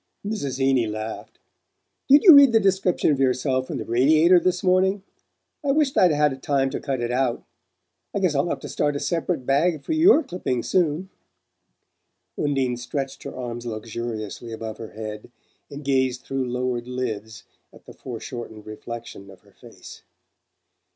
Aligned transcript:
Mrs. 0.25 0.57
Heeny 0.57 0.87
laughed. 0.87 1.37
"Did 2.09 2.23
you 2.23 2.33
read 2.33 2.53
the 2.53 2.59
description 2.59 3.11
of 3.11 3.19
yourself 3.19 3.69
in 3.69 3.77
the 3.77 3.85
Radiator 3.85 4.39
this 4.39 4.63
morning? 4.63 5.03
I 5.63 5.69
wish't 5.73 5.95
I'd 5.95 6.09
'a 6.11 6.15
had 6.15 6.41
time 6.41 6.71
to 6.71 6.79
cut 6.79 7.01
it 7.01 7.11
out. 7.11 7.43
I 8.11 8.17
guess 8.17 8.33
I'll 8.33 8.49
have 8.49 8.61
to 8.61 8.67
start 8.67 8.95
a 8.95 8.99
separate 8.99 9.45
bag 9.45 9.83
for 9.83 9.93
YOUR 9.93 10.23
clippings 10.23 10.67
soon." 10.67 11.11
Undine 12.35 12.77
stretched 12.77 13.21
her 13.21 13.35
arms 13.35 13.67
luxuriously 13.67 14.51
above 14.51 14.79
her 14.79 14.93
head 14.93 15.29
and 15.69 15.85
gazed 15.85 16.21
through 16.23 16.49
lowered 16.49 16.87
lids 16.87 17.43
at 17.71 17.85
the 17.85 17.93
foreshortened 17.93 18.65
reflection 18.65 19.29
of 19.29 19.41
her 19.41 19.51
face. 19.53 20.01